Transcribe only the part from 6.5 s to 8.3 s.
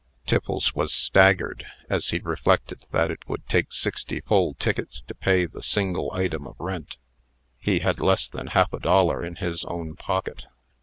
rent. He had less